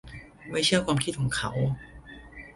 [0.49, 1.51] ไม่เชื่อความคิดของเขา